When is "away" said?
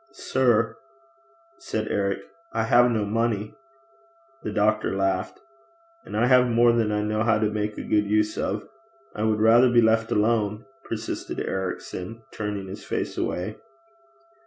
13.15-13.57